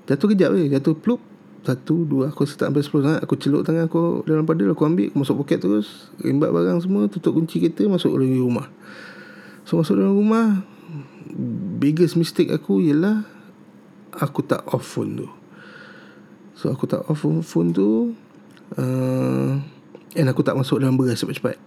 [0.05, 0.69] Jatuh kejap je.
[0.69, 1.25] Jatuh plup.
[1.65, 2.29] Satu Dua.
[2.29, 5.09] Aku start sampai sepuluh sangat Aku celuk tangan aku Dalam paddle Aku ambil.
[5.09, 6.13] Aku masuk poket terus.
[6.21, 7.09] Rimbat barang semua.
[7.09, 7.89] Tutup kunci kereta.
[7.89, 8.69] Masuk dalam rumah.
[9.65, 10.61] So masuk dalam rumah.
[11.81, 13.36] Biggest mistake aku Ialah
[14.17, 15.29] Aku tak off phone tu.
[16.57, 18.17] So aku tak off phone tu
[18.81, 19.61] uh,
[20.17, 21.61] And aku tak masuk dalam beras cepat-cepat.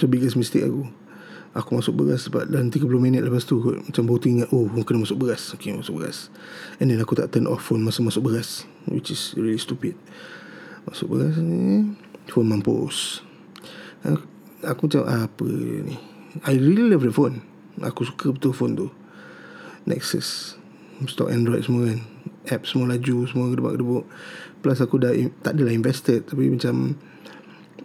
[0.00, 0.88] So biggest mistake aku.
[1.52, 5.04] Aku masuk beras sebab dalam 30 minit lepas tu kot, Macam baru teringat Oh kena
[5.04, 5.52] masuk beras.
[5.52, 6.32] Okay masuk beras.
[6.80, 9.92] And then aku tak turn off phone Masa masuk beras Which is really stupid.
[10.88, 11.92] Masuk beras ni
[12.32, 13.20] Phone mampus.
[14.00, 14.24] Aku,
[14.64, 16.00] aku macam Apa ni?
[16.48, 17.44] I really love the phone.
[17.84, 18.88] Aku suka betul phone tu.
[19.84, 20.61] Nexus
[21.06, 22.00] Stock Android semua kan.
[22.50, 24.04] App semua laju Semua gedebak-gedebuk
[24.62, 25.14] Plus aku dah
[25.46, 26.98] Tak adalah invested Tapi macam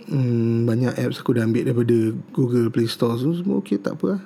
[0.10, 1.98] hmm, Banyak apps aku dah ambil Daripada
[2.34, 4.22] Google Play Store Semua, semua okay tak apa lah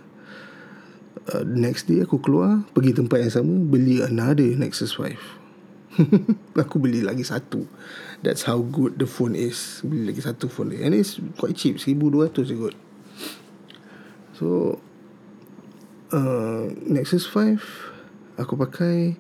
[1.36, 5.44] uh, Next day aku keluar Pergi tempat yang sama Beli another Nexus 5
[6.64, 7.68] Aku beli lagi satu.
[8.24, 9.84] That's how good the phone is.
[9.84, 10.88] Beli lagi satu phone dia.
[10.88, 12.76] And it's quite cheap 1200 je kot.
[14.40, 14.80] So
[16.16, 17.91] uh, Nexus 5
[18.40, 19.18] Aku pakai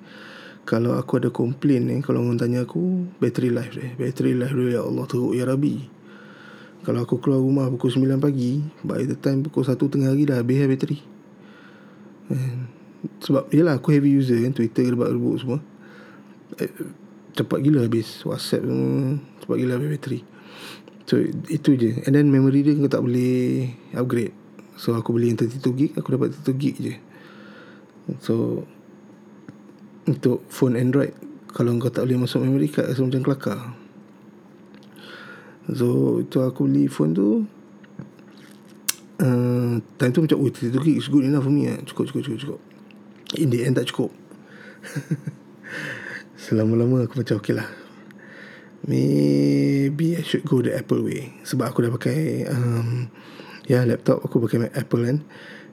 [0.64, 3.92] Kalau aku ada komplain ni Kalau orang tanya aku Battery life dia.
[3.98, 6.02] Battery life dia Ya Allah teruk ya Rabbi.
[6.82, 10.42] Kalau aku keluar rumah Pukul 9 pagi By the time pukul 1 tengah hari Dah
[10.42, 10.98] habis lah bateri.
[12.32, 12.70] And,
[13.22, 15.60] Sebab Yelah aku heavy user kan Twitter gerbak-gerbuk semua.
[16.62, 16.70] Eh,
[17.34, 20.20] Cepat gila habis Whatsapp semua Cepat gila habis bateri.
[21.10, 21.18] So
[21.50, 21.92] itu je.
[22.06, 24.34] And then memory dia Kau tak boleh Upgrade.
[24.78, 26.94] So aku beli yang 32 gig Aku dapat 32 gig je.
[28.22, 28.66] So
[30.12, 31.16] Untuk phone Android
[31.56, 33.60] Kalau kau tak boleh masuk memory card Rasa macam kelakar.
[35.72, 37.28] So Itu aku beli phone tu
[39.24, 42.40] uh, Time tu macam Oh 32 gig is good enough for me Cukup cukup cukup
[42.44, 42.62] cukup.
[43.40, 44.12] In the end tak cukup.
[46.44, 47.70] Selama-lama aku macam okay lah.
[48.84, 51.32] Maybe I should go the Apple way.
[51.48, 53.08] Sebab aku dah pakai um,
[53.72, 55.24] Ya laptop aku pakai Apple kan.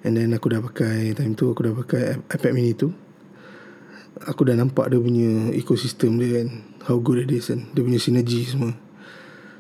[0.07, 2.95] And then aku dah pakai Time tu aku dah pakai iPad mini tu
[4.27, 6.49] Aku dah nampak dia punya Ecosystem dia kan
[6.91, 8.75] How good it is kan Dia punya synergy semua.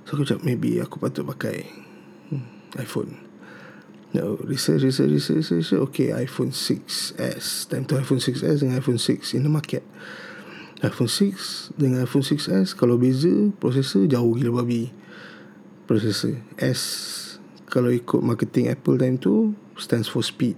[0.02, 1.68] So aku cakap maybe aku patut pakai
[2.32, 3.28] hmm, iPhone.
[4.16, 7.14] No, research, research, research, research Okay, iPhone 6s
[7.68, 9.84] Time tu iPhone 6s dengan iPhone 6 in the market.
[10.80, 14.88] iPhone 6 dengan iPhone 6s Kalau beza Processor jauh gila babi.
[15.84, 16.80] Processor S
[17.68, 20.56] Kalau ikut marketing Apple time tu Stands for speed.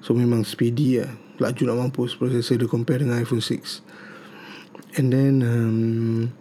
[0.00, 3.80] So memang speedy lah Laju nak mampus Processor dia compare dengan iPhone 6
[5.00, 6.36] And then um,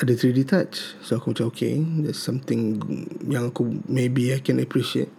[0.00, 0.96] Ada 3D touch.
[1.00, 2.80] So aku macam okay That's something
[3.24, 5.12] Yang aku Maybe I can appreciate.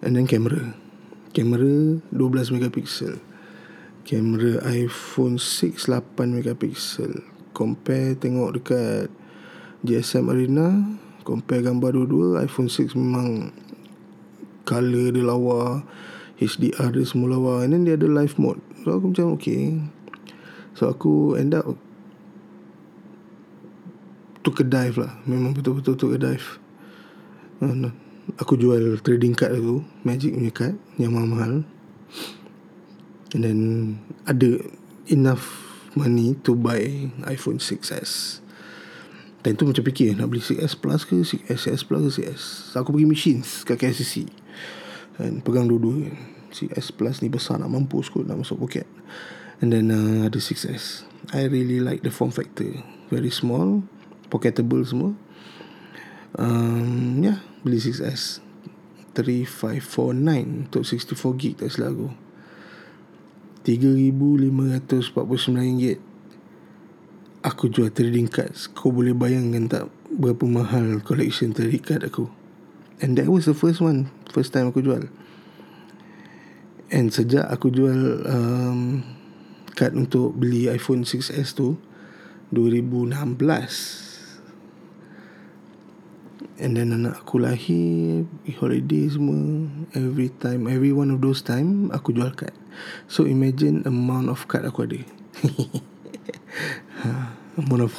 [0.00, 0.74] And then camera.
[1.34, 3.18] Camera 12 megapixel.
[4.06, 7.20] Kamera iPhone 6 8 megapixel.
[7.50, 9.10] Compare tengok dekat
[9.82, 10.86] GSM Arena
[11.26, 13.50] Compare gambar dua-dua iPhone 6 memang
[14.68, 15.82] Color dia lawa
[16.38, 18.62] HDR dia semua lawa And then dia ada live mode.
[18.86, 19.74] So aku macam okay.
[20.78, 21.74] So aku end up
[24.46, 25.18] Took a dive lah.
[25.26, 26.62] Memang betul-betul took a dive
[27.58, 27.90] uh,
[28.38, 31.52] Aku jual trading card tu Magic punya card Yang mahal-mahal
[33.34, 33.60] And then
[34.30, 34.62] Ada
[35.10, 35.66] Enough
[35.98, 38.38] Money to buy iPhone 6s
[39.42, 42.94] Dan tu macam fikir Nak beli 6s plus ke 6s plus ke 6s so, Aku
[42.94, 44.37] pergi machines Kat KCC
[45.18, 46.06] Dan pegang dua-dua
[46.54, 48.86] 6s plus ni besar Nak mampus kot Nak masuk poket.
[49.58, 51.02] And then uh, Ada 6s
[51.34, 52.70] I really like the form factor.
[53.10, 53.82] Very small
[54.30, 55.18] Pocketable semua.
[56.38, 58.38] Um, yeah, Beli 6s
[59.16, 62.14] 3549 Untuk 64 gig Tak silap aku.
[63.66, 65.98] RM3,549
[67.38, 68.66] Aku jual trading cards.
[68.70, 72.30] Kau boleh bayangkan tak Berapa mahal collection trading card aku.
[72.98, 75.10] And that was the first one First time aku jual.
[76.94, 79.02] And sejak aku jual um,
[79.74, 81.74] Card untuk beli iPhone 6s tu
[82.54, 83.34] 2016
[86.62, 88.30] And then anak aku lahir
[88.62, 89.66] Holiday semua
[89.98, 92.54] Every time Every one of those time Aku jual kad.
[93.10, 95.02] So imagine Amount of kad aku ada.
[97.02, 97.94] Ha, Amount of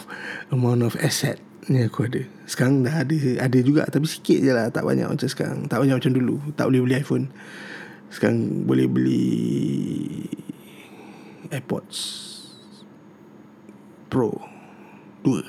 [0.55, 2.25] Amount of asset Ni aku ada.
[2.49, 4.73] Sekarang dah ada Ada juga Tapi sikit je lah.
[4.73, 5.69] Tak banyak macam sekarang.
[5.69, 6.35] Tak banyak macam dulu.
[6.57, 7.25] Tak boleh beli iPhone.
[8.09, 9.25] Sekarang boleh beli
[11.53, 11.97] Airpods
[14.09, 14.33] Pro
[15.21, 15.45] Dua.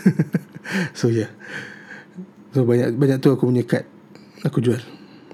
[0.96, 1.28] So yeah
[2.56, 3.84] So banyak banyak tu aku punya kad
[4.48, 4.80] Aku jual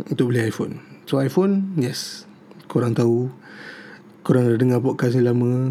[0.02, 0.82] Untuk beli iPhone.
[1.06, 2.26] So iPhone Yes.
[2.66, 3.30] Korang tahu.
[4.26, 5.70] Korang dah dengar podcast ni lama.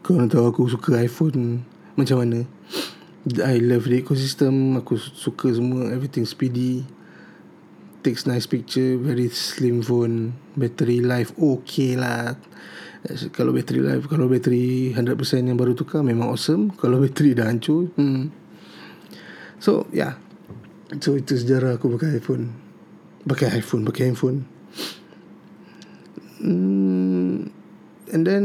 [0.00, 1.68] Korang tahu aku suka iPhone
[2.00, 2.48] Macam mana
[3.22, 4.74] I love the ecosystem.
[4.82, 5.94] Aku suka semua.
[5.94, 6.82] Everything speedy.
[8.02, 8.98] Takes nice picture.
[8.98, 10.34] Very slim phone.
[10.58, 12.34] Battery life Okay lah.
[13.34, 15.18] Kalau battery life Kalau battery 100%
[15.50, 16.70] yang baru tukar Memang awesome.
[16.82, 18.30] Kalau battery dah hancur hmm.
[19.58, 20.18] So yeah.
[21.02, 22.54] So itu sejarah aku pakai iPhone.
[23.26, 24.46] Pakai iPhone Pakai handphone.
[26.42, 27.50] Mm,
[28.10, 28.44] And then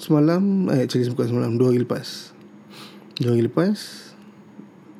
[0.00, 2.39] Semalam eh, Actually bukan semalam Dua hari lepas
[3.20, 3.76] Dua hari lepas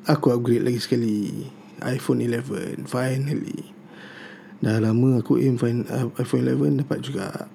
[0.05, 1.49] Aku upgrade lagi sekali
[1.81, 3.65] iPhone 11 Finally
[4.61, 7.49] Dah lama aku aim uh, iPhone 11 dapat juga.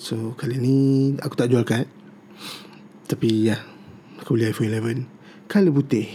[0.00, 0.76] So kali ni
[1.20, 1.84] aku tak jual kad.
[3.12, 3.60] Tapi ya,
[4.24, 6.08] aku beli iPhone 11 color putih.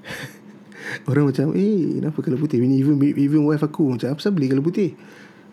[1.12, 4.96] Orang macam Eh kenapa color putih Even, even wife aku Macam apa beli color putih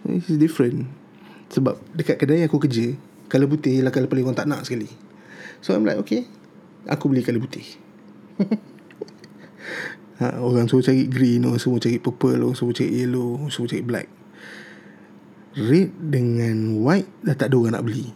[0.07, 0.87] It's different
[1.51, 2.95] Sebab Dekat kedai aku kerja
[3.27, 4.87] Color putih Ialah color paling orang tak nak sekali
[5.59, 6.23] So I'm like okay
[6.85, 7.65] Aku beli color putih.
[10.15, 13.67] Ha, Orang suruh cari green Orang suruh cari purple Orang suruh cari yellow Orang suruh
[13.67, 14.07] cari black.
[15.59, 18.15] Red dengan white Dah tak ada orang nak beli.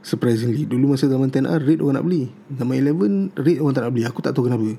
[0.00, 2.32] Surprisingly Dulu masa zaman 10R Red orang nak beli.
[2.56, 4.04] Zaman 11 Red orang tak nak beli.
[4.08, 4.72] Aku tak tahu kenapa.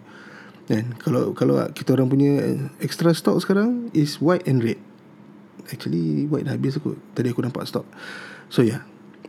[0.65, 2.41] Kan Kalau kalau kita orang punya
[2.81, 4.81] Extra stock sekarang Is white and red.
[5.69, 6.97] Actually White dah habis aku.
[7.13, 7.85] Tadi aku nampak stock.
[8.49, 8.81] So yeah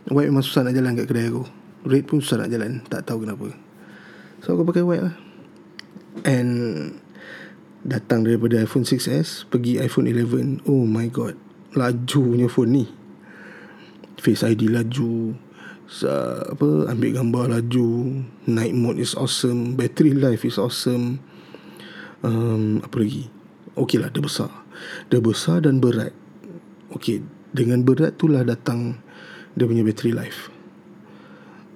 [0.09, 2.81] White memang susah nak jalan kat kedai aku Red pun susah nak jalan.
[2.89, 3.53] Tak tahu kenapa.
[4.41, 5.15] So aku pakai white lah.
[6.25, 6.51] And
[7.85, 11.37] Datang daripada iPhone 6s Pergi iPhone 11 Oh my god.
[11.77, 12.85] Laju punya phone ni.
[14.17, 15.37] Face ID laju.
[16.01, 17.89] Uh, apa ambil gambar laju.
[18.49, 19.77] Night mode is awesome.
[19.77, 21.21] Battery life is awesome.
[22.25, 23.29] Um, apa lagi?
[23.77, 24.49] Okey lah dia besar.
[25.13, 26.15] Dia besar dan berat.
[26.89, 27.21] Okey
[27.53, 28.97] dengan berat tu lah datang
[29.53, 30.54] dia punya battery life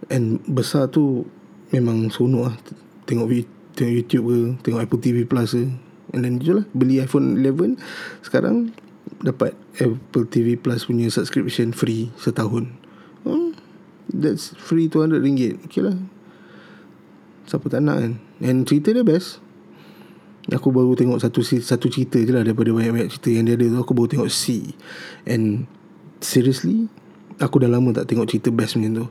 [0.10, 1.26] and besar tu
[1.74, 2.56] memang seronok lah.
[3.06, 3.30] Tengok,
[3.78, 5.66] tengok YouTube ke tengok Apple TV Plus ke.
[6.10, 7.78] And then je lah beli iPhone 11
[8.26, 8.74] sekarang
[9.22, 12.70] dapat Apple TV Plus punya subscription free setahun.
[13.26, 13.54] Hmm,
[14.10, 15.62] That's free 200 ringgit.
[15.70, 15.98] Okay lah.
[17.46, 18.14] Siapa tak nak kan?
[18.42, 19.42] And cerita dia best.
[20.50, 23.78] Aku baru tengok satu satu cerita je lah Daripada banyak-banyak cerita yang dia ada tu.
[23.78, 24.74] Aku baru tengok C.
[25.30, 25.70] And
[26.20, 26.90] Seriously
[27.38, 29.08] Aku dah lama tak tengok cerita best macam tu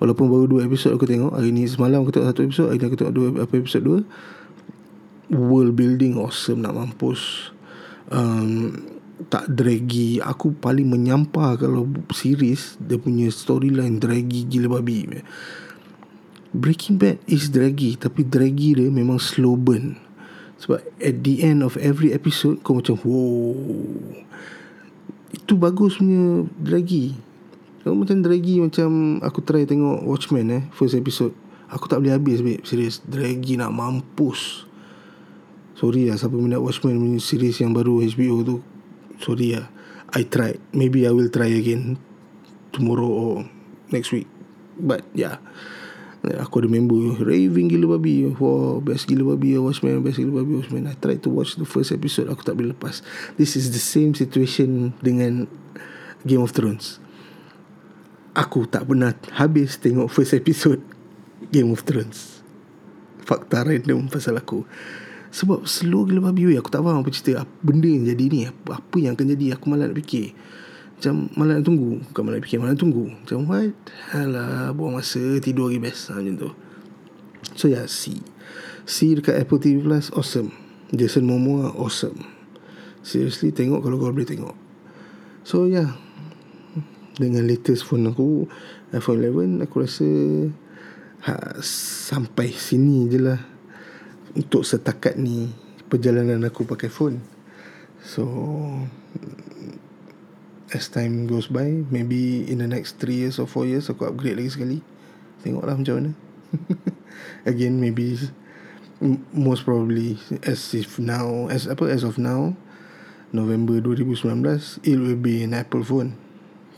[0.00, 2.86] Walaupun baru dua episod aku tengok Hari ni semalam aku tengok satu episod Hari ni
[2.88, 4.00] aku tengok dua, apa episod dua.
[5.30, 7.52] World building awesome nak mampus.
[8.08, 8.74] Um,
[9.28, 10.18] tak draggy.
[10.24, 15.20] Aku paling menyampah Kalau series Dia punya storyline Draggy gila babi.
[16.50, 20.00] Breaking Bad is draggy Tapi draggy dia Memang slow burn.
[20.58, 23.54] Sebab at the end of every episode Kau macam Wow.
[25.30, 27.29] Itu bagus punya Draggy
[27.80, 31.32] Kau macam draggy Macam Aku try tengok Watchmen eh First episode.
[31.72, 34.68] Aku tak boleh habis babe Serius Draggy nak mampus.
[35.78, 38.56] Sorry lah Siapa minat Watchmen punya series yang baru HBO tu.
[39.22, 39.72] Sorry lah.
[40.12, 40.60] I tried.
[40.76, 41.96] Maybe I will try again
[42.74, 43.34] Tomorrow or
[43.88, 44.28] Next week.
[44.76, 45.40] But yeah
[46.20, 48.28] Aku ada member Raving gila babi.
[48.28, 50.84] Wah Best gila babi Watchmen Best gila babi Watchmen.
[50.84, 53.00] I tried to watch the first episode Aku tak boleh lepas.
[53.40, 55.48] This is the same situation Dengan
[56.28, 57.00] Game of Thrones
[58.30, 60.78] Aku tak pernah Habis tengok first episode
[61.50, 62.46] Game of Thrones.
[63.26, 64.62] Fakta random pasal aku.
[65.34, 67.42] Sebab slow gila babi weh Aku tak faham apa cerita.
[67.58, 68.40] Benda yang jadi ni?
[68.46, 69.58] Apa, apa yang akan jadi?
[69.58, 70.30] Aku malah nak fikir.
[70.94, 71.90] Macam malah nak tunggu.
[72.06, 73.04] Bukan malah nak fikir Malah nak tunggu.
[73.10, 73.74] Macam what?
[74.14, 76.50] Alah Buang masa Tidur lagi best Macam tu.
[77.58, 78.22] So yeah C.
[78.86, 80.54] C dekat Apple TV Plus Awesome.
[80.94, 82.22] Jason Momoa Awesome.
[83.02, 84.54] Seriously tengok Kalau kau boleh tengok.
[85.42, 85.98] So yeah
[87.20, 88.48] Dengan latest phone aku
[88.96, 89.20] iPhone
[89.60, 90.08] 11 Aku rasa
[91.28, 93.40] ha, Sampai sini je lah
[94.30, 95.50] untuk setakat ni
[95.90, 97.18] perjalanan aku pakai phone.
[97.98, 98.22] So
[100.70, 104.38] as time goes by maybe in the next 3 years or 4 years aku upgrade
[104.38, 104.78] lagi sekali.
[105.42, 106.10] Tengoklah macam mana.
[107.50, 108.16] Again maybe
[109.34, 110.14] most probably
[110.46, 112.54] as if now as apa as of now
[113.34, 116.14] November 2019 it will be an Apple phone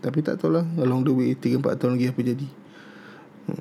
[0.02, 0.66] tapi tak tahu lah.
[0.82, 2.48] Along the way 3 4 tahun lagi apa jadi.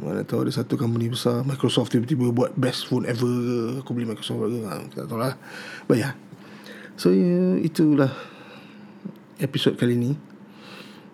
[0.02, 1.46] Mana tahu ada satu company besar.
[1.46, 4.60] Microsoft tiba-tiba buat best phone ever Aku beli Microsoft ke.
[4.66, 5.38] Ha, Tak tahu lah.
[5.86, 6.14] But yeah.
[6.98, 8.10] So yeah, itulah
[9.38, 10.18] Episod kali ni.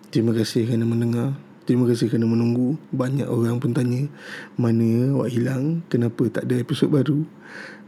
[0.08, 1.36] Terima kasih kerana mendengar.
[1.68, 2.80] Terima kasih kerana menunggu.
[2.92, 4.08] Banyak orang pun tanya
[4.56, 5.84] Mana awak hilang.
[5.92, 7.24] Kenapa tak ada episod baru?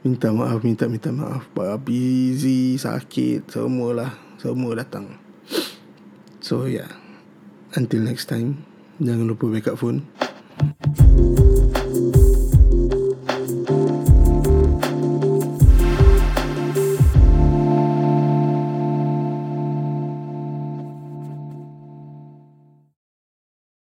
[0.05, 1.49] Minta maaf Minta-minta maaf.
[1.80, 4.16] Busy Sakit Semualah.
[4.36, 5.16] Semua datang.
[6.41, 7.00] So yeah
[7.75, 8.66] Until next time
[9.01, 10.05] Jangan lupa backup phone.